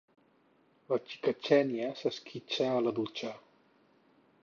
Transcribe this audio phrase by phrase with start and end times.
[0.93, 3.35] La xica Xènia s'esquitxa a la dutxa.